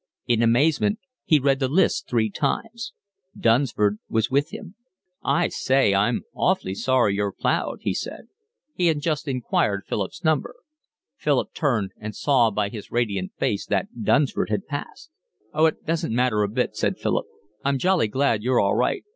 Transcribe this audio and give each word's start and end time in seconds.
In 0.25 0.41
amazement 0.41 0.97
he 1.25 1.37
read 1.37 1.59
the 1.59 1.67
list 1.67 2.09
three 2.09 2.31
times. 2.31 2.91
Dunsford 3.39 3.99
was 4.09 4.31
with 4.31 4.49
him. 4.49 4.73
"I 5.23 5.49
say, 5.49 5.93
I'm 5.93 6.23
awfully 6.33 6.73
sorry 6.73 7.13
you're 7.13 7.31
ploughed," 7.31 7.81
he 7.81 7.93
said. 7.93 8.21
He 8.73 8.87
had 8.87 8.99
just 8.99 9.27
inquired 9.27 9.85
Philip's 9.85 10.23
number. 10.23 10.55
Philip 11.17 11.53
turned 11.53 11.91
and 11.97 12.15
saw 12.15 12.49
by 12.49 12.69
his 12.69 12.89
radiant 12.89 13.33
face 13.37 13.67
that 13.67 13.89
Dunsford 14.01 14.49
had 14.49 14.65
passed. 14.65 15.11
"Oh, 15.53 15.67
it 15.67 15.85
doesn't 15.85 16.15
matter 16.15 16.41
a 16.41 16.47
bit," 16.49 16.75
said 16.75 16.97
Philip. 16.97 17.27
"I'm 17.63 17.77
jolly 17.77 18.07
glad 18.07 18.41
you're 18.41 18.59
all 18.59 18.73
right. 18.75 19.05